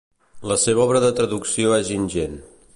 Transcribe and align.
La 0.51 0.57
seva 0.63 0.81
obra 0.85 1.03
de 1.05 1.13
traducció 1.21 1.77
és 1.81 1.95
ingent. 2.01 2.39